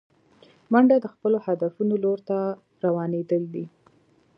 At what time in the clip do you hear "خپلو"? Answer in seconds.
1.13-1.37